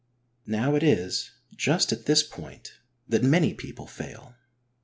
Now 0.47 0.73
it 0.73 0.81
is 0.81 1.29
just 1.55 1.91
at 1.93 2.07
this 2.07 2.23
point 2.23 2.79
that 3.07 3.21
many 3.21 3.53
people 3.53 3.85
fail. 3.85 4.33